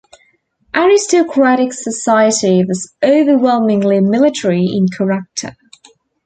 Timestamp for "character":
4.87-5.55